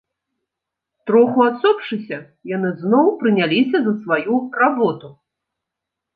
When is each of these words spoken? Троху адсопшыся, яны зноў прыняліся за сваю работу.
Троху 1.09 1.43
адсопшыся, 1.49 2.17
яны 2.55 2.69
зноў 2.81 3.05
прыняліся 3.21 3.77
за 3.85 3.93
сваю 4.01 4.35
работу. 4.65 5.07